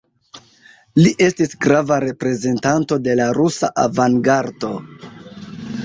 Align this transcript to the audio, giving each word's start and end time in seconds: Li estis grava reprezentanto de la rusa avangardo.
Li 1.01 1.11
estis 1.25 1.53
grava 1.67 1.99
reprezentanto 2.05 2.99
de 3.09 3.17
la 3.21 3.31
rusa 3.41 3.73
avangardo. 3.87 4.77